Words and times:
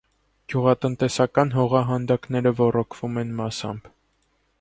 Գյուղատնտեսական 0.51 1.51
հողահանդակները 1.55 2.53
ոռոգվում 2.61 3.21
են 3.25 3.35
մասամբ։ 3.43 3.93